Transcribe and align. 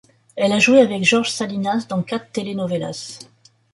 Elle 0.35 0.51
a 0.51 0.57
joué 0.57 0.79
avec 0.81 1.03
Jorge 1.03 1.29
Salinas 1.29 1.85
dans 1.87 2.01
quatre 2.01 2.31
telenovelas. 2.31 3.19